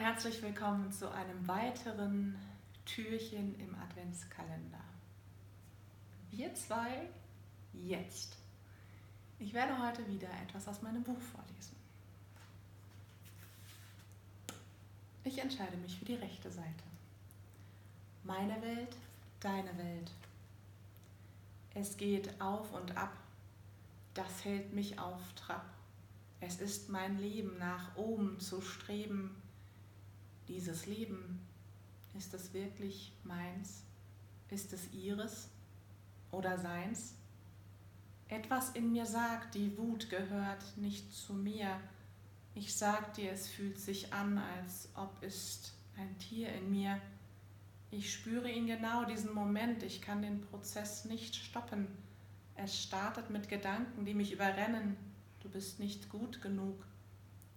herzlich 0.00 0.40
willkommen 0.40 0.90
zu 0.90 1.12
einem 1.12 1.46
weiteren 1.46 2.34
Türchen 2.86 3.54
im 3.60 3.74
Adventskalender. 3.74 4.82
Wir 6.30 6.54
zwei 6.54 7.10
jetzt. 7.74 8.38
Ich 9.38 9.52
werde 9.52 9.78
heute 9.78 10.08
wieder 10.08 10.28
etwas 10.42 10.66
aus 10.68 10.80
meinem 10.80 11.02
Buch 11.02 11.20
vorlesen. 11.20 11.76
Ich 15.22 15.38
entscheide 15.38 15.76
mich 15.76 15.98
für 15.98 16.06
die 16.06 16.14
rechte 16.14 16.50
Seite. 16.50 16.84
Meine 18.24 18.62
Welt, 18.62 18.96
deine 19.40 19.76
Welt. 19.76 20.10
Es 21.74 21.98
geht 21.98 22.40
auf 22.40 22.72
und 22.72 22.96
ab. 22.96 23.12
Das 24.14 24.46
hält 24.46 24.72
mich 24.72 24.98
auf 24.98 25.20
Trab. 25.34 25.66
Es 26.40 26.58
ist 26.58 26.88
mein 26.88 27.18
Leben, 27.18 27.58
nach 27.58 27.94
oben 27.96 28.40
zu 28.40 28.62
streben. 28.62 29.39
Dieses 30.50 30.86
Leben, 30.86 31.38
ist 32.18 32.34
es 32.34 32.52
wirklich 32.52 33.12
meins? 33.22 33.84
Ist 34.48 34.72
es 34.72 34.92
ihres 34.92 35.48
oder 36.32 36.58
seins? 36.58 37.14
Etwas 38.26 38.70
in 38.70 38.90
mir 38.90 39.06
sagt, 39.06 39.54
die 39.54 39.78
Wut 39.78 40.10
gehört 40.10 40.76
nicht 40.76 41.12
zu 41.14 41.34
mir. 41.34 41.80
Ich 42.56 42.76
sag 42.76 43.14
dir, 43.14 43.30
es 43.30 43.46
fühlt 43.46 43.78
sich 43.78 44.12
an, 44.12 44.38
als 44.38 44.88
ob 44.96 45.22
ist 45.22 45.72
ein 45.96 46.18
Tier 46.18 46.52
in 46.52 46.68
mir. 46.72 47.00
Ich 47.92 48.12
spüre 48.12 48.50
ihn 48.50 48.66
genau, 48.66 49.04
diesen 49.04 49.32
Moment. 49.32 49.84
Ich 49.84 50.02
kann 50.02 50.20
den 50.20 50.40
Prozess 50.40 51.04
nicht 51.04 51.36
stoppen. 51.36 51.86
Es 52.56 52.82
startet 52.82 53.30
mit 53.30 53.48
Gedanken, 53.48 54.04
die 54.04 54.14
mich 54.14 54.32
überrennen. 54.32 54.96
Du 55.44 55.48
bist 55.48 55.78
nicht 55.78 56.08
gut 56.08 56.42
genug, 56.42 56.84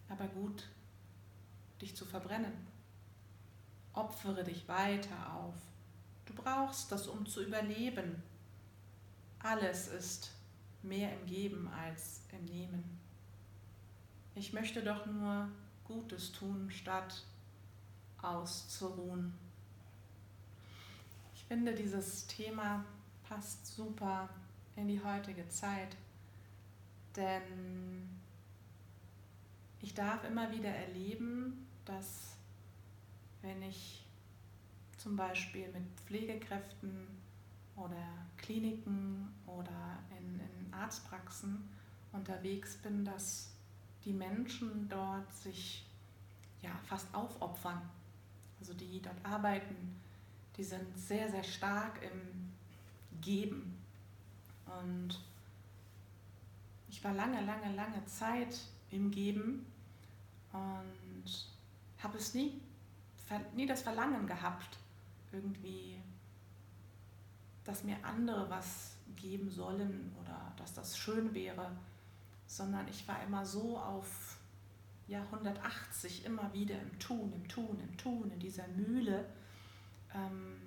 aber 0.09 0.27
gut, 0.27 0.69
dich 1.81 1.95
zu 1.95 2.05
verbrennen. 2.05 2.71
Opfere 3.93 4.43
dich 4.43 4.67
weiter 4.67 5.33
auf. 5.35 5.55
Du 6.25 6.33
brauchst 6.33 6.91
das, 6.91 7.07
um 7.07 7.25
zu 7.25 7.43
überleben. 7.43 8.23
Alles 9.39 9.87
ist 9.87 10.31
mehr 10.81 11.13
im 11.13 11.25
Geben 11.25 11.67
als 11.67 12.21
im 12.31 12.45
Nehmen. 12.45 12.99
Ich 14.35 14.53
möchte 14.53 14.81
doch 14.81 15.05
nur 15.05 15.47
Gutes 15.83 16.31
tun, 16.31 16.71
statt 16.71 17.23
auszuruhen. 18.21 19.33
Ich 21.35 21.43
finde, 21.43 21.75
dieses 21.75 22.25
Thema 22.25 22.83
passt 23.27 23.67
super 23.67 24.29
in 24.75 24.87
die 24.87 25.03
heutige 25.03 25.47
Zeit, 25.49 25.95
denn 27.15 28.09
ich 29.81 29.93
darf 29.93 30.23
immer 30.23 30.51
wieder 30.51 30.69
erleben, 30.69 31.67
dass 31.85 32.37
wenn 33.43 33.61
ich 33.61 34.03
zum 34.97 35.15
Beispiel 35.15 35.67
mit 35.67 35.83
Pflegekräften 36.05 37.07
oder 37.75 38.07
Kliniken 38.37 39.27
oder 39.45 39.99
in, 40.17 40.39
in 40.39 40.73
Arztpraxen 40.73 41.69
unterwegs 42.13 42.77
bin, 42.77 43.03
dass 43.03 43.51
die 44.05 44.13
Menschen 44.13 44.87
dort 44.89 45.31
sich 45.33 45.85
ja, 46.61 46.71
fast 46.85 47.13
aufopfern. 47.13 47.81
Also 48.59 48.73
die 48.73 49.01
dort 49.01 49.23
arbeiten, 49.23 49.99
die 50.55 50.63
sind 50.63 50.97
sehr, 50.97 51.29
sehr 51.29 51.43
stark 51.43 52.01
im 52.01 52.53
Geben. 53.21 53.77
Und 54.81 55.19
ich 56.87 57.03
war 57.03 57.13
lange, 57.13 57.41
lange, 57.41 57.75
lange 57.75 58.05
Zeit 58.05 58.57
im 58.89 59.11
Geben 59.11 59.65
und 60.53 61.47
habe 62.01 62.17
es 62.17 62.33
nie, 62.33 62.61
nie 63.55 63.65
das 63.65 63.81
Verlangen 63.81 64.27
gehabt, 64.27 64.77
irgendwie, 65.31 65.99
dass 67.63 67.83
mir 67.83 67.97
andere 68.03 68.49
was 68.49 68.95
geben 69.15 69.49
sollen 69.49 70.15
oder 70.21 70.53
dass 70.57 70.73
das 70.73 70.97
schön 70.97 71.33
wäre 71.33 71.71
sondern 72.53 72.87
ich 72.87 73.07
war 73.07 73.21
immer 73.23 73.45
so 73.45 73.77
auf 73.77 74.37
ja, 75.07 75.21
180 75.23 76.25
immer 76.25 76.53
wieder 76.53 76.79
im 76.79 76.99
Tun, 76.99 77.33
im 77.33 77.47
Tun, 77.47 77.79
im 77.79 77.97
Tun, 77.97 78.31
in 78.31 78.39
dieser 78.39 78.67
Mühle, 78.69 79.25
ähm, 80.13 80.59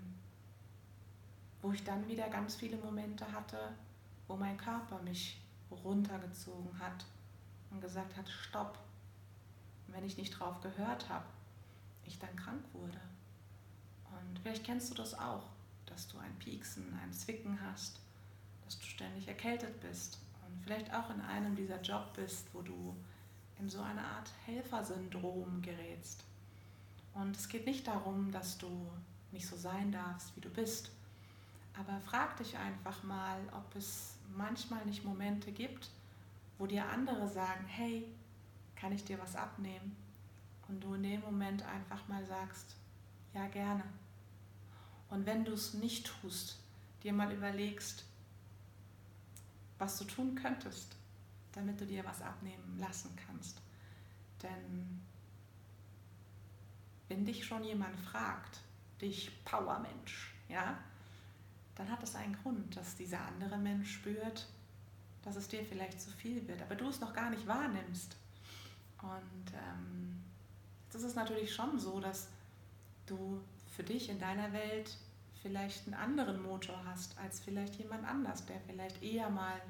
wo 1.62 1.72
ich 1.72 1.84
dann 1.84 2.06
wieder 2.08 2.28
ganz 2.28 2.56
viele 2.56 2.76
Momente 2.76 3.30
hatte, 3.32 3.72
wo 4.26 4.36
mein 4.36 4.56
Körper 4.56 5.00
mich 5.02 5.40
runtergezogen 5.70 6.78
hat 6.78 7.04
und 7.70 7.80
gesagt 7.80 8.16
hat, 8.16 8.28
stopp. 8.28 8.78
Wenn 9.88 10.04
ich 10.04 10.18
nicht 10.18 10.38
drauf 10.38 10.60
gehört 10.60 11.08
habe, 11.08 11.24
ich 12.08 12.18
dann 12.18 12.34
krank 12.36 12.62
wurde. 12.72 13.00
Und 14.10 14.38
vielleicht 14.40 14.64
kennst 14.64 14.90
du 14.90 14.94
das 14.94 15.14
auch, 15.14 15.44
dass 15.86 16.08
du 16.08 16.18
ein 16.18 16.38
Pieksen, 16.38 16.98
ein 17.02 17.12
Zwicken 17.12 17.58
hast, 17.60 18.00
dass 18.64 18.78
du 18.78 18.84
ständig 18.86 19.28
erkältet 19.28 19.80
bist 19.80 20.18
vielleicht 20.66 20.92
auch 20.92 21.08
in 21.10 21.20
einem 21.20 21.54
dieser 21.54 21.80
Job 21.80 22.12
bist, 22.14 22.52
wo 22.52 22.60
du 22.60 22.96
in 23.60 23.68
so 23.68 23.80
eine 23.80 24.02
Art 24.02 24.30
Helfersyndrom 24.44 25.62
gerätst. 25.62 26.24
Und 27.14 27.36
es 27.36 27.48
geht 27.48 27.66
nicht 27.66 27.86
darum, 27.86 28.32
dass 28.32 28.58
du 28.58 28.90
nicht 29.30 29.46
so 29.46 29.56
sein 29.56 29.92
darfst, 29.92 30.34
wie 30.36 30.40
du 30.40 30.50
bist. 30.50 30.90
Aber 31.78 32.00
frag 32.00 32.36
dich 32.36 32.58
einfach 32.58 33.02
mal, 33.04 33.38
ob 33.52 33.76
es 33.76 34.16
manchmal 34.36 34.84
nicht 34.86 35.04
Momente 35.04 35.52
gibt, 35.52 35.88
wo 36.58 36.66
dir 36.66 36.88
andere 36.88 37.28
sagen, 37.28 37.64
hey, 37.66 38.08
kann 38.74 38.92
ich 38.92 39.04
dir 39.04 39.20
was 39.20 39.36
abnehmen? 39.36 39.96
Und 40.68 40.80
du 40.80 40.94
in 40.94 41.02
dem 41.02 41.20
Moment 41.20 41.62
einfach 41.64 42.06
mal 42.08 42.24
sagst, 42.26 42.76
ja 43.34 43.46
gerne. 43.48 43.84
Und 45.08 45.26
wenn 45.26 45.44
du 45.44 45.52
es 45.52 45.74
nicht 45.74 46.06
tust, 46.06 46.58
dir 47.02 47.12
mal 47.12 47.32
überlegst, 47.32 48.04
was 49.78 49.98
du 49.98 50.04
tun 50.04 50.34
könntest, 50.34 50.96
damit 51.52 51.80
du 51.80 51.86
dir 51.86 52.04
was 52.04 52.22
abnehmen 52.22 52.78
lassen 52.78 53.14
kannst. 53.26 53.60
Denn 54.42 55.00
wenn 57.08 57.24
dich 57.24 57.44
schon 57.44 57.62
jemand 57.62 57.98
fragt, 58.00 58.60
dich 59.00 59.44
Powermensch, 59.44 60.34
ja, 60.48 60.78
dann 61.76 61.90
hat 61.90 62.02
das 62.02 62.14
einen 62.14 62.36
Grund, 62.42 62.76
dass 62.76 62.96
dieser 62.96 63.20
andere 63.20 63.58
Mensch 63.58 63.92
spürt, 63.92 64.48
dass 65.22 65.36
es 65.36 65.48
dir 65.48 65.64
vielleicht 65.64 66.00
zu 66.00 66.10
viel 66.10 66.46
wird, 66.48 66.62
aber 66.62 66.74
du 66.74 66.88
es 66.88 67.00
noch 67.00 67.12
gar 67.12 67.30
nicht 67.30 67.46
wahrnimmst. 67.46 68.16
Und 69.02 69.52
ähm, 69.52 70.15
das 70.96 71.04
ist 71.04 71.16
natürlich 71.16 71.54
schon 71.54 71.78
so, 71.78 72.00
dass 72.00 72.28
du 73.04 73.42
für 73.76 73.82
dich 73.82 74.08
in 74.08 74.18
deiner 74.18 74.50
Welt 74.54 74.96
vielleicht 75.42 75.86
einen 75.86 75.94
anderen 75.94 76.42
Motor 76.42 76.82
hast 76.86 77.18
als 77.18 77.38
vielleicht 77.38 77.76
jemand 77.76 78.08
anders, 78.08 78.46
der 78.46 78.58
vielleicht 78.60 79.02
eher 79.02 79.28
mal 79.28 79.60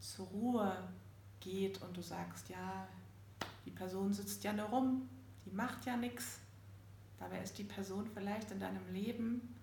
zur 0.00 0.26
Ruhe 0.26 0.88
geht 1.38 1.80
und 1.82 1.96
du 1.96 2.02
sagst, 2.02 2.48
ja, 2.48 2.88
die 3.64 3.70
Person 3.70 4.12
sitzt 4.12 4.42
ja 4.42 4.52
nur 4.52 4.66
rum, 4.66 5.08
die 5.46 5.52
macht 5.52 5.86
ja 5.86 5.96
nichts. 5.96 6.40
Dabei 7.20 7.40
ist 7.42 7.56
die 7.56 7.64
Person 7.64 8.10
vielleicht 8.12 8.50
in 8.50 8.58
deinem 8.58 8.92
Leben, 8.92 9.54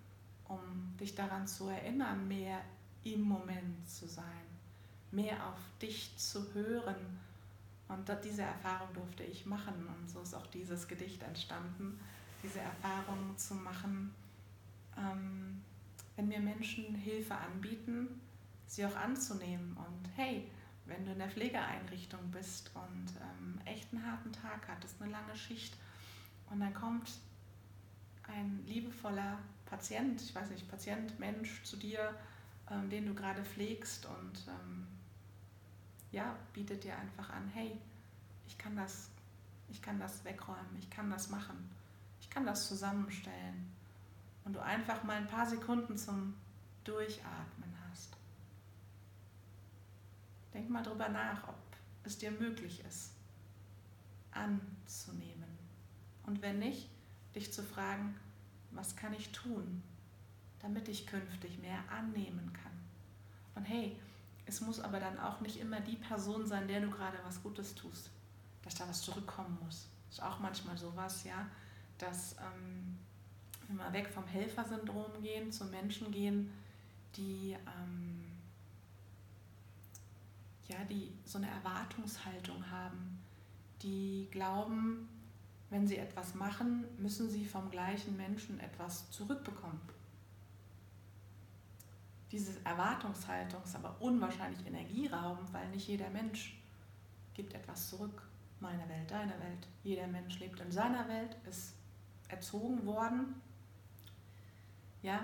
um 0.48 0.96
dich 0.98 1.14
daran 1.14 1.46
zu 1.46 1.68
erinnern, 1.68 2.26
mehr 2.26 2.62
im 3.04 3.20
Moment 3.20 3.86
zu 3.86 4.08
sein, 4.08 4.24
mehr 5.10 5.48
auf 5.48 5.60
dich 5.82 6.16
zu 6.16 6.54
hören. 6.54 7.20
Und 7.88 8.10
diese 8.22 8.42
Erfahrung 8.42 8.92
durfte 8.92 9.22
ich 9.24 9.46
machen 9.46 9.86
und 9.86 10.10
so 10.10 10.20
ist 10.20 10.34
auch 10.34 10.46
dieses 10.48 10.86
Gedicht 10.86 11.22
entstanden, 11.22 11.98
diese 12.42 12.60
Erfahrung 12.60 13.36
zu 13.36 13.54
machen, 13.54 14.14
ähm, 14.96 15.62
wenn 16.16 16.28
mir 16.28 16.40
Menschen 16.40 16.94
Hilfe 16.94 17.34
anbieten, 17.34 18.20
sie 18.66 18.84
auch 18.84 18.96
anzunehmen. 18.96 19.76
Und 19.76 20.10
hey, 20.16 20.50
wenn 20.84 21.04
du 21.04 21.12
in 21.12 21.18
der 21.18 21.30
Pflegeeinrichtung 21.30 22.30
bist 22.30 22.70
und 22.74 23.06
ähm, 23.20 23.60
echt 23.64 23.92
einen 23.92 24.04
harten 24.04 24.32
Tag 24.32 24.68
hattest, 24.68 25.00
eine 25.00 25.10
lange 25.10 25.34
Schicht, 25.36 25.74
und 26.50 26.60
dann 26.60 26.72
kommt 26.72 27.10
ein 28.22 28.62
liebevoller 28.66 29.38
Patient, 29.66 30.20
ich 30.20 30.34
weiß 30.34 30.50
nicht, 30.50 30.68
Patient, 30.68 31.18
Mensch 31.18 31.62
zu 31.62 31.76
dir, 31.76 32.14
ähm, 32.70 32.88
den 32.90 33.06
du 33.06 33.14
gerade 33.14 33.44
pflegst 33.44 34.06
und 34.06 34.46
ähm, 34.48 34.86
ja, 36.12 36.36
bietet 36.52 36.84
dir 36.84 36.96
einfach 36.96 37.30
an, 37.30 37.48
hey, 37.48 37.78
ich 38.46 38.56
kann 38.56 38.76
das, 38.76 39.10
ich 39.68 39.82
kann 39.82 39.98
das 39.98 40.24
wegräumen, 40.24 40.76
ich 40.78 40.88
kann 40.90 41.10
das 41.10 41.28
machen, 41.28 41.70
ich 42.20 42.30
kann 42.30 42.46
das 42.46 42.68
zusammenstellen 42.68 43.70
und 44.44 44.54
du 44.54 44.62
einfach 44.62 45.04
mal 45.04 45.16
ein 45.16 45.28
paar 45.28 45.46
Sekunden 45.46 45.96
zum 45.96 46.34
Durchatmen 46.84 47.74
hast. 47.90 48.16
Denk 50.54 50.70
mal 50.70 50.82
drüber 50.82 51.08
nach, 51.08 51.46
ob 51.48 51.56
es 52.04 52.16
dir 52.18 52.30
möglich 52.30 52.82
ist, 52.88 53.12
anzunehmen. 54.32 55.58
Und 56.24 56.40
wenn 56.40 56.58
nicht, 56.58 56.88
dich 57.34 57.52
zu 57.52 57.62
fragen, 57.62 58.18
was 58.70 58.96
kann 58.96 59.12
ich 59.12 59.30
tun, 59.32 59.82
damit 60.60 60.88
ich 60.88 61.06
künftig 61.06 61.58
mehr 61.58 61.80
annehmen 61.90 62.52
kann. 62.52 62.72
Und 63.54 63.64
hey, 63.64 63.98
es 64.48 64.62
muss 64.62 64.80
aber 64.80 64.98
dann 64.98 65.18
auch 65.18 65.40
nicht 65.40 65.60
immer 65.60 65.80
die 65.80 65.96
Person 65.96 66.46
sein, 66.46 66.66
der 66.66 66.80
du 66.80 66.90
gerade 66.90 67.18
was 67.24 67.42
Gutes 67.42 67.74
tust, 67.74 68.10
dass 68.62 68.74
da 68.74 68.88
was 68.88 69.02
zurückkommen 69.02 69.58
muss. 69.62 69.88
ist 70.10 70.22
auch 70.22 70.38
manchmal 70.40 70.76
sowas, 70.78 71.24
ja, 71.24 71.46
dass 71.98 72.34
ähm, 72.38 72.98
wir 73.68 73.92
weg 73.92 74.08
vom 74.08 74.26
Helfersyndrom 74.26 75.22
gehen, 75.22 75.52
zu 75.52 75.66
Menschen 75.66 76.10
gehen, 76.10 76.50
die, 77.16 77.56
ähm, 77.78 78.24
ja, 80.68 80.82
die 80.84 81.12
so 81.26 81.36
eine 81.36 81.50
Erwartungshaltung 81.50 82.70
haben, 82.70 83.22
die 83.82 84.28
glauben, 84.30 85.08
wenn 85.68 85.86
sie 85.86 85.98
etwas 85.98 86.34
machen, 86.34 86.84
müssen 86.98 87.28
sie 87.28 87.44
vom 87.44 87.70
gleichen 87.70 88.16
Menschen 88.16 88.58
etwas 88.60 89.10
zurückbekommen. 89.10 89.80
Diese 92.30 92.52
Erwartungshaltung 92.64 93.62
ist 93.64 93.74
aber 93.74 93.96
unwahrscheinlich 94.00 94.66
energieraubend, 94.66 95.52
weil 95.52 95.68
nicht 95.70 95.88
jeder 95.88 96.10
Mensch 96.10 96.60
gibt 97.34 97.54
etwas 97.54 97.88
zurück. 97.88 98.22
Meine 98.60 98.88
Welt, 98.88 99.10
deine 99.10 99.32
Welt. 99.40 99.66
Jeder 99.82 100.06
Mensch 100.06 100.38
lebt 100.40 100.60
in 100.60 100.70
seiner 100.70 101.08
Welt, 101.08 101.36
ist 101.48 101.74
erzogen 102.28 102.84
worden, 102.84 103.40
ja, 105.02 105.20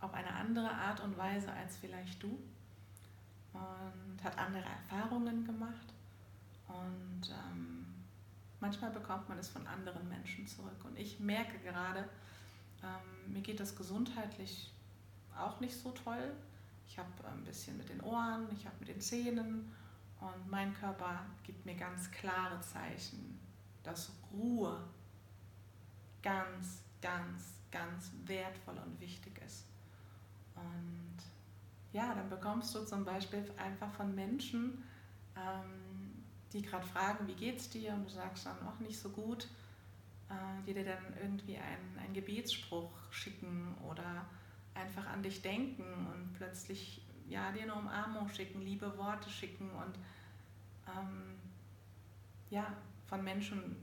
auf 0.00 0.14
eine 0.14 0.32
andere 0.32 0.70
Art 0.70 1.00
und 1.00 1.18
Weise 1.18 1.52
als 1.52 1.76
vielleicht 1.76 2.22
du 2.22 2.38
und 3.52 4.24
hat 4.24 4.38
andere 4.38 4.64
Erfahrungen 4.64 5.44
gemacht 5.44 5.92
und 6.68 7.30
ähm, 7.30 7.86
manchmal 8.60 8.90
bekommt 8.90 9.28
man 9.28 9.38
es 9.38 9.48
von 9.48 9.66
anderen 9.66 10.08
Menschen 10.08 10.46
zurück. 10.46 10.84
Und 10.84 10.98
ich 10.98 11.20
merke 11.20 11.58
gerade, 11.58 12.08
ähm, 12.82 13.32
mir 13.32 13.42
geht 13.42 13.60
das 13.60 13.76
gesundheitlich 13.76 14.72
auch 15.44 15.60
nicht 15.60 15.76
so 15.76 15.90
toll. 15.90 16.32
Ich 16.88 16.98
habe 16.98 17.08
ein 17.28 17.44
bisschen 17.44 17.76
mit 17.76 17.88
den 17.88 18.00
Ohren, 18.00 18.48
ich 18.52 18.66
habe 18.66 18.76
mit 18.80 18.88
den 18.88 19.00
Zähnen 19.00 19.72
und 20.20 20.50
mein 20.50 20.74
Körper 20.74 21.20
gibt 21.44 21.64
mir 21.64 21.76
ganz 21.76 22.10
klare 22.10 22.60
Zeichen, 22.60 23.38
dass 23.82 24.12
Ruhe 24.32 24.82
ganz, 26.22 26.82
ganz, 27.00 27.54
ganz 27.70 28.12
wertvoll 28.26 28.76
und 28.84 29.00
wichtig 29.00 29.40
ist. 29.44 29.64
Und 30.54 31.22
ja, 31.92 32.14
dann 32.14 32.28
bekommst 32.28 32.74
du 32.74 32.84
zum 32.84 33.04
Beispiel 33.04 33.44
einfach 33.56 33.92
von 33.92 34.14
Menschen, 34.14 34.84
ähm, 35.36 36.24
die 36.52 36.62
gerade 36.62 36.86
fragen, 36.86 37.26
wie 37.26 37.34
geht's 37.34 37.70
dir? 37.70 37.94
Und 37.94 38.04
du 38.04 38.10
sagst 38.10 38.46
dann 38.46 38.66
auch 38.66 38.78
nicht 38.80 38.98
so 38.98 39.08
gut, 39.10 39.48
äh, 40.28 40.62
die 40.66 40.74
dir 40.74 40.84
dann 40.84 41.14
irgendwie 41.20 41.56
einen, 41.56 41.98
einen 41.98 42.14
Gebetsspruch 42.14 42.90
schicken 43.10 43.49
einfach 44.80 45.06
an 45.06 45.22
dich 45.22 45.42
denken 45.42 45.84
und 45.84 46.34
plötzlich 46.34 47.02
ja, 47.28 47.52
dir 47.52 47.62
eine 47.62 47.74
Umarmung 47.74 48.28
schicken, 48.28 48.60
liebe 48.62 48.96
Worte 48.98 49.30
schicken 49.30 49.70
und 49.70 49.96
ähm, 50.88 51.36
ja, 52.50 52.66
von 53.06 53.22
Menschen, 53.22 53.76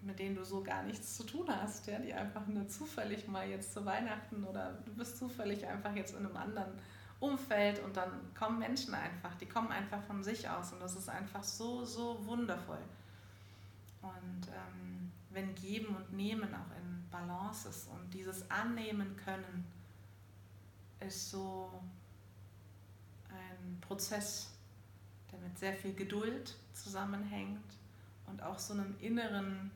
mit 0.00 0.18
denen 0.18 0.36
du 0.36 0.44
so 0.44 0.62
gar 0.62 0.82
nichts 0.82 1.16
zu 1.16 1.24
tun 1.24 1.46
hast, 1.48 1.86
ja, 1.86 1.98
die 1.98 2.14
einfach 2.14 2.46
nur 2.46 2.68
zufällig 2.68 3.26
mal 3.26 3.48
jetzt 3.48 3.72
zu 3.72 3.84
Weihnachten 3.84 4.44
oder 4.44 4.72
du 4.84 4.94
bist 4.94 5.18
zufällig 5.18 5.66
einfach 5.66 5.94
jetzt 5.94 6.14
in 6.14 6.24
einem 6.24 6.36
anderen 6.36 6.72
Umfeld 7.20 7.80
und 7.84 7.96
dann 7.96 8.10
kommen 8.34 8.58
Menschen 8.58 8.94
einfach, 8.94 9.34
die 9.36 9.46
kommen 9.46 9.70
einfach 9.70 10.02
von 10.02 10.24
sich 10.24 10.48
aus 10.48 10.72
und 10.72 10.80
das 10.80 10.96
ist 10.96 11.08
einfach 11.08 11.44
so, 11.44 11.84
so 11.84 12.24
wundervoll. 12.26 12.82
Und 14.02 14.48
ähm, 14.48 15.12
wenn 15.30 15.54
Geben 15.54 15.94
und 15.94 16.12
Nehmen 16.12 16.52
auch 16.52 16.76
in 16.76 17.08
Balance 17.10 17.68
ist 17.68 17.88
und 17.88 18.12
dieses 18.12 18.50
Annehmen 18.50 19.16
können, 19.16 19.64
ist 21.02 21.30
so 21.30 21.70
ein 23.28 23.80
Prozess, 23.80 24.50
der 25.30 25.38
mit 25.40 25.58
sehr 25.58 25.74
viel 25.74 25.94
Geduld 25.94 26.56
zusammenhängt 26.72 27.76
und 28.26 28.42
auch 28.42 28.58
so 28.58 28.74
einem 28.74 28.94
inneren 29.00 29.70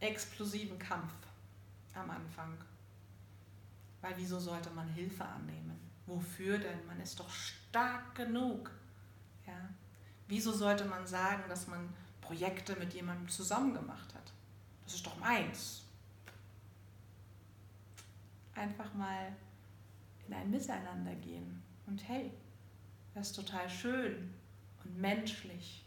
explosiven 0.00 0.78
Kampf 0.78 1.12
am 1.94 2.10
Anfang. 2.10 2.56
Weil 4.00 4.14
wieso 4.16 4.38
sollte 4.38 4.70
man 4.70 4.88
Hilfe 4.88 5.24
annehmen? 5.24 5.80
Wofür 6.06 6.58
denn? 6.58 6.86
Man 6.86 7.00
ist 7.00 7.18
doch 7.18 7.30
stark 7.30 8.14
genug. 8.14 8.70
Ja? 9.46 9.68
Wieso 10.28 10.52
sollte 10.52 10.84
man 10.84 11.06
sagen, 11.06 11.44
dass 11.48 11.66
man 11.66 11.88
Projekte 12.20 12.76
mit 12.76 12.92
jemandem 12.92 13.28
zusammen 13.28 13.72
gemacht 13.72 14.14
hat? 14.14 14.32
Das 14.84 14.94
ist 14.94 15.06
doch 15.06 15.18
meins. 15.18 15.83
Einfach 18.54 18.92
mal 18.94 19.34
in 20.26 20.34
ein 20.34 20.50
Miteinander 20.50 21.14
gehen. 21.16 21.62
Und 21.86 22.08
hey, 22.08 22.30
das 23.14 23.28
ist 23.28 23.36
total 23.36 23.68
schön 23.68 24.34
und 24.84 24.98
menschlich, 24.98 25.84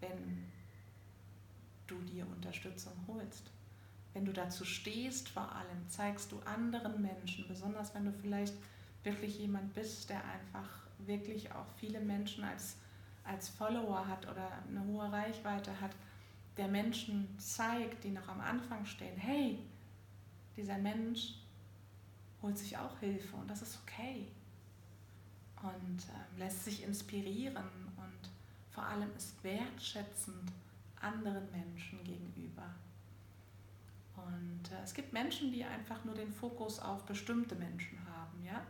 wenn 0.00 0.44
du 1.86 1.98
dir 2.02 2.26
Unterstützung 2.26 2.92
holst 3.06 3.50
wenn 4.16 4.24
du 4.24 4.32
dazu 4.32 4.64
stehst, 4.64 5.28
vor 5.28 5.52
allem 5.52 5.88
zeigst 5.88 6.32
du 6.32 6.38
anderen 6.46 7.02
Menschen, 7.02 7.46
besonders 7.46 7.94
wenn 7.94 8.06
du 8.06 8.12
vielleicht 8.14 8.54
wirklich 9.04 9.38
jemand 9.38 9.74
bist, 9.74 10.08
der 10.08 10.24
einfach 10.24 10.86
wirklich 11.00 11.52
auch 11.52 11.66
viele 11.76 12.00
Menschen 12.00 12.42
als, 12.42 12.76
als 13.24 13.50
Follower 13.50 14.08
hat 14.08 14.26
oder 14.26 14.50
eine 14.66 14.82
hohe 14.86 15.12
Reichweite 15.12 15.78
hat, 15.82 15.90
der 16.56 16.68
Menschen 16.68 17.28
zeigt, 17.38 18.04
die 18.04 18.10
noch 18.10 18.26
am 18.28 18.40
Anfang 18.40 18.86
stehen, 18.86 19.18
hey, 19.18 19.58
dieser 20.56 20.78
Mensch 20.78 21.34
holt 22.42 22.58
sich 22.58 22.76
auch 22.76 22.98
Hilfe 22.98 23.36
und 23.36 23.50
das 23.50 23.62
ist 23.62 23.78
okay 23.82 24.26
und 25.62 26.04
äh, 26.08 26.38
lässt 26.38 26.64
sich 26.64 26.82
inspirieren 26.82 27.56
und 27.96 28.30
vor 28.70 28.84
allem 28.84 29.14
ist 29.16 29.42
wertschätzend 29.42 30.52
anderen 31.00 31.50
Menschen 31.50 32.02
gegenüber. 32.04 32.74
Und 34.16 34.70
äh, 34.70 34.82
es 34.82 34.94
gibt 34.94 35.12
Menschen, 35.12 35.52
die 35.52 35.64
einfach 35.64 36.04
nur 36.04 36.14
den 36.14 36.32
Fokus 36.32 36.78
auf 36.78 37.04
bestimmte 37.04 37.54
Menschen 37.54 37.98
haben, 38.06 38.44
ja, 38.44 38.62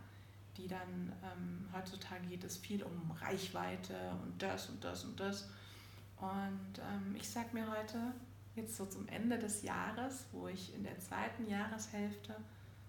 die 0.56 0.68
dann 0.68 1.12
ähm, 1.22 1.68
heutzutage 1.72 2.26
geht 2.26 2.44
es 2.44 2.56
viel 2.56 2.82
um 2.82 3.10
Reichweite 3.20 3.94
und 4.22 4.40
das 4.40 4.68
und 4.68 4.82
das 4.82 5.04
und 5.04 5.18
das. 5.20 5.48
Und 6.18 6.78
ähm, 6.78 7.14
ich 7.14 7.28
sage 7.28 7.48
mir 7.52 7.70
heute, 7.70 8.12
jetzt 8.56 8.76
so 8.76 8.86
zum 8.86 9.06
Ende 9.08 9.38
des 9.38 9.62
Jahres, 9.62 10.24
wo 10.32 10.48
ich 10.48 10.74
in 10.74 10.82
der 10.82 10.98
zweiten 10.98 11.48
Jahreshälfte 11.48 12.34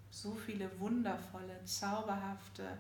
so 0.10 0.34
viele 0.34 0.80
wundervolle, 0.80 1.64
zauberhafte, 1.66 2.78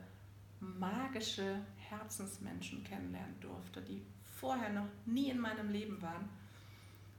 magische 0.59 1.59
Herzensmenschen 1.89 2.83
kennenlernen 2.83 3.39
durfte, 3.39 3.81
die 3.81 4.01
vorher 4.23 4.71
noch 4.71 4.87
nie 5.05 5.29
in 5.29 5.39
meinem 5.39 5.69
Leben 5.69 6.01
waren. 6.01 6.29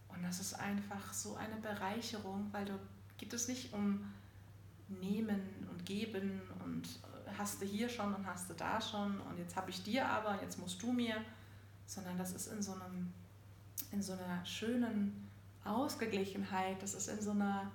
Und 0.08 0.22
das 0.22 0.40
ist 0.40 0.54
einfach 0.54 1.12
so 1.12 1.36
eine 1.36 1.56
Bereicherung, 1.56 2.48
weil 2.52 2.64
du 2.64 2.78
geht 3.18 3.32
es 3.32 3.48
nicht 3.48 3.72
um 3.72 4.12
Nehmen 4.88 5.40
und 5.70 5.84
Geben 5.84 6.40
und 6.64 6.86
äh, 6.86 7.30
hast 7.36 7.60
du 7.60 7.66
hier 7.66 7.88
schon 7.88 8.14
und 8.14 8.26
hast 8.26 8.48
du 8.48 8.54
da 8.54 8.80
schon 8.80 9.20
und 9.20 9.38
jetzt 9.38 9.54
habe 9.54 9.70
ich 9.70 9.82
dir 9.82 10.08
aber, 10.08 10.40
jetzt 10.40 10.58
musst 10.58 10.82
du 10.82 10.92
mir, 10.92 11.16
sondern 11.84 12.16
das 12.16 12.32
ist 12.32 12.46
in 12.46 12.62
so 12.62 12.72
einem, 12.72 13.12
in 13.92 14.00
so 14.00 14.14
einer 14.14 14.44
schönen 14.46 15.27
Ausgeglichenheit, 15.68 16.82
das 16.82 16.94
ist 16.94 17.08
in 17.08 17.20
so 17.20 17.30
einer 17.32 17.70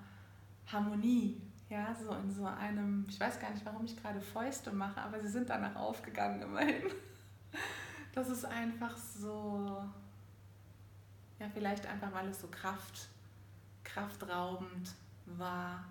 Harmonie, 0.68 1.42
ja, 1.70 1.96
so 1.96 2.14
in 2.14 2.32
so 2.32 2.46
einem, 2.46 3.06
ich 3.10 3.20
weiß 3.20 3.40
gar 3.40 3.52
nicht, 3.52 3.66
warum 3.66 3.86
ich 3.86 3.96
gerade 3.96 4.22
Fäuste 4.22 4.72
mache, 4.72 5.02
aber 5.02 5.20
sie 5.20 5.30
sind 5.30 5.50
danach 5.50 5.76
aufgegangen 5.76 6.42
immerhin. 6.42 6.84
Das 8.14 8.30
ist 8.30 8.46
einfach 8.46 8.96
so, 8.96 9.84
ja, 11.40 11.50
vielleicht 11.52 11.88
einfach, 11.88 12.14
weil 12.14 12.28
es 12.28 12.42
so 12.42 12.48
Kraft, 12.48 13.10
kraftraubend 13.84 14.94
war, 15.26 15.84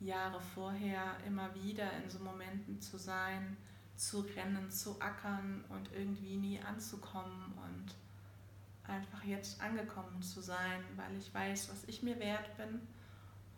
Jahre 0.00 0.40
vorher 0.40 1.16
immer 1.26 1.54
wieder 1.54 1.90
in 1.94 2.10
so 2.10 2.18
Momenten 2.18 2.78
zu 2.80 2.98
sein, 2.98 3.56
zu 3.96 4.20
rennen, 4.20 4.70
zu 4.70 5.00
ackern 5.00 5.64
und 5.70 5.90
irgendwie 5.92 6.36
nie 6.36 6.60
anzukommen 6.60 7.54
und 7.56 7.94
einfach 8.86 9.24
jetzt 9.24 9.60
angekommen 9.60 10.22
zu 10.22 10.40
sein, 10.40 10.84
weil 10.96 11.16
ich 11.16 11.32
weiß, 11.32 11.70
was 11.70 11.84
ich 11.84 12.02
mir 12.02 12.18
wert 12.18 12.56
bin 12.56 12.80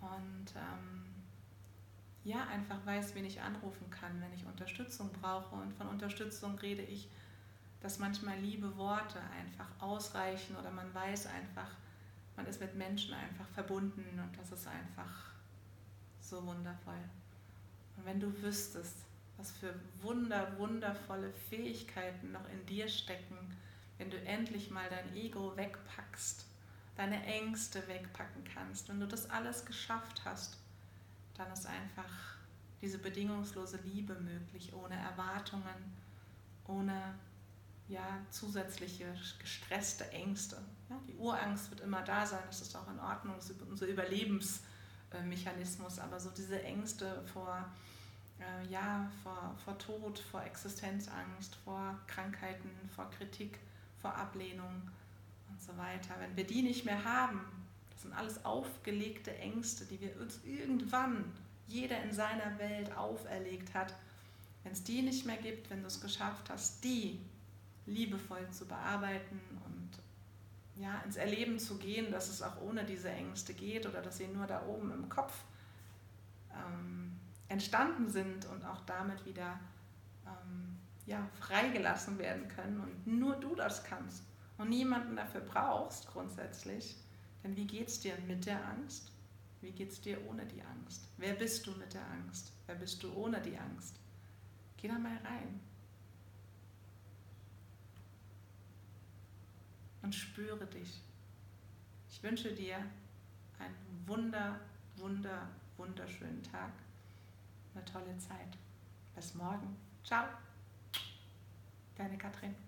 und 0.01 0.55
ähm, 0.55 1.05
ja, 2.25 2.47
einfach 2.49 2.85
weiß, 2.85 3.15
wen 3.15 3.25
ich 3.25 3.41
anrufen 3.41 3.91
kann, 3.91 4.21
wenn 4.21 4.33
ich 4.33 4.47
Unterstützung 4.47 5.11
brauche. 5.13 5.55
Und 5.55 5.73
von 5.75 5.87
Unterstützung 5.89 6.59
rede 6.59 6.83
ich 6.83 7.09
dass 7.87 7.99
manchmal 7.99 8.39
liebe 8.41 8.77
Worte 8.77 9.21
einfach 9.39 9.69
ausreichen 9.81 10.57
oder 10.57 10.71
man 10.71 10.93
weiß 10.95 11.27
einfach, 11.27 11.71
man 12.35 12.47
ist 12.47 12.61
mit 12.61 12.75
Menschen 12.75 13.15
einfach 13.15 13.47
verbunden 13.55 14.21
und 14.21 14.37
das 14.39 14.53
ist 14.53 14.67
einfach 14.67 15.31
so 16.21 16.45
wundervoll. 16.45 16.99
Und 17.97 18.05
wenn 18.05 18.21
du 18.21 18.43
wüsstest, 18.43 18.97
was 19.37 19.53
für 19.53 19.75
wunder, 20.01 20.59
wundervolle 20.59 21.33
Fähigkeiten 21.49 22.33
noch 22.33 22.49
in 22.49 22.65
dir 22.67 22.89
stecken, 22.89 23.57
wenn 23.99 24.11
du 24.11 24.21
endlich 24.23 24.71
mal 24.71 24.89
dein 24.89 25.17
Ego 25.17 25.57
wegpackst, 25.57 26.47
deine 26.97 27.23
Ängste 27.25 27.87
wegpacken 27.89 28.45
kannst, 28.45 28.89
wenn 28.89 29.01
du 29.01 29.07
das 29.07 29.29
alles 29.31 29.65
geschafft 29.65 30.23
hast, 30.25 30.59
dann 31.35 31.51
ist 31.53 31.67
einfach 31.67 32.37
diese 32.81 32.99
bedingungslose 32.99 33.79
Liebe 33.85 34.15
möglich, 34.15 34.73
ohne 34.75 34.97
Erwartungen, 34.97 35.95
ohne 36.67 37.15
ja, 37.89 38.19
zusätzliche 38.31 39.15
gestresste 39.39 40.11
Ängste. 40.11 40.57
Ja, 40.91 41.01
die 41.09 41.15
Urangst 41.15 41.71
wird 41.71 41.81
immer 41.81 42.03
da 42.03 42.27
sein, 42.27 42.43
das 42.47 42.61
ist 42.61 42.77
auch 42.77 42.89
in 42.89 43.01
Ordnung, 43.01 43.37
das 43.37 43.49
ist 43.51 43.63
unser 43.63 43.87
Überlebensmechanismus, 43.87 45.99
aber 45.99 46.21
so 46.21 46.29
diese 46.31 46.63
Ängste 46.63 47.25
vor, 47.33 47.65
äh, 48.41 48.67
ja, 48.69 49.11
vor, 49.23 49.57
vor 49.65 49.79
Tod, 49.79 50.19
vor 50.19 50.43
Existenzangst, 50.43 51.55
vor 51.57 51.99
Krankheiten, 52.07 52.71
vor 52.95 53.11
Kritik, 53.11 53.59
vor 54.01 54.15
Ablehnung 54.15 54.91
und 55.49 55.61
so 55.61 55.77
weiter, 55.77 56.15
wenn 56.19 56.37
wir 56.37 56.47
die 56.47 56.63
nicht 56.63 56.85
mehr 56.85 57.05
haben, 57.05 57.41
das 57.91 58.03
sind 58.03 58.13
alles 58.13 58.45
aufgelegte 58.45 59.37
Ängste, 59.39 59.85
die 59.87 60.01
wir 60.01 60.21
uns 60.21 60.41
irgendwann 60.45 61.25
jeder 61.67 62.03
in 62.03 62.13
seiner 62.13 62.59
Welt 62.59 62.97
auferlegt 62.97 63.75
hat, 63.75 63.95
wenn 64.63 64.73
es 64.73 64.85
die 64.85 65.03
nicht 65.03 65.27
mehr 65.27 65.37
gibt, 65.37 65.71
wenn 65.71 65.81
du 65.81 65.87
es 65.87 66.01
geschafft 66.01 66.51
hast, 66.51 66.83
die 66.85 67.21
liebevoll 67.87 68.51
zu 68.51 68.67
bearbeiten 68.67 69.41
und 69.65 70.83
ja, 70.83 71.01
ins 71.05 71.17
Erleben 71.17 71.59
zu 71.59 71.79
gehen, 71.79 72.11
dass 72.11 72.29
es 72.29 72.43
auch 72.43 72.61
ohne 72.61 72.85
diese 72.85 73.09
Ängste 73.09 73.55
geht 73.55 73.87
oder 73.87 74.03
dass 74.03 74.19
sie 74.19 74.27
nur 74.27 74.47
da 74.47 74.67
oben 74.67 74.93
im 74.93 75.09
Kopf 75.09 75.33
ähm, 76.53 77.13
entstanden 77.49 78.11
sind 78.11 78.45
und 78.47 78.65
auch 78.65 78.81
damit 78.83 79.25
wieder 79.25 79.59
ähm, 80.27 80.77
ja, 81.07 81.29
freigelassen 81.41 82.19
werden 82.19 82.49
können 82.49 82.81
und 82.81 83.07
nur 83.07 83.37
du 83.37 83.55
das 83.55 83.85
kannst 83.85 84.25
und 84.59 84.69
niemanden 84.69 85.17
dafür 85.17 85.41
brauchst 85.41 86.09
grundsätzlich. 86.09 86.97
Denn 87.43 87.57
wie 87.57 87.67
geht 87.67 87.89
es 87.89 88.01
dir 88.01 88.17
mit 88.27 88.47
der 88.47 88.67
Angst? 88.67 89.13
Wie 89.61 89.71
geht 89.71 89.93
es 89.93 90.01
dir 90.01 90.19
ohne 90.27 90.45
die 90.47 90.63
Angst? 90.63 91.09
Wer 91.17 91.35
bist 91.35 91.67
du 91.67 91.73
mit 91.73 91.95
der 91.95 92.07
Angst? 92.09 92.53
Wer 92.67 92.75
bist 92.75 93.03
du 93.03 93.13
ohne 93.15 93.41
die 93.41 93.57
Angst? 93.57 94.01
Geh 94.77 94.89
da 94.89 94.99
mal 94.99 95.17
rein. 95.25 95.61
und 100.07 100.15
spüre 100.15 100.65
dich. 100.67 101.03
Ich 102.09 102.23
wünsche 102.23 102.53
dir 102.53 102.77
einen 103.59 104.05
wunder, 104.07 104.61
wunder, 104.95 105.49
wunderschönen 105.77 106.45
Tag, 106.45 106.73
eine 107.75 107.85
tolle 107.85 108.17
Zeit. 108.19 108.57
Bis 109.17 109.35
morgen. 109.35 109.77
Ciao. 110.05 110.27
Deine 111.97 112.19
Katrin. 112.19 112.66